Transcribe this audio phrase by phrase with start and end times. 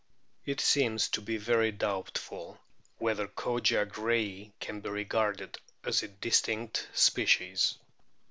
[0.47, 2.57] It seems to be very doubtful
[2.97, 7.77] whether Kogia grayi can be regarded as a distinct species.